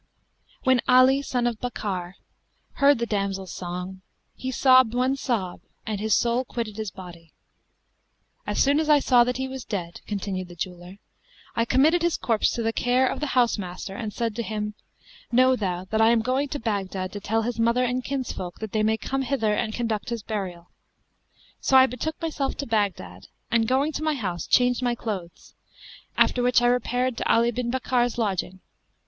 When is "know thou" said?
15.31-15.83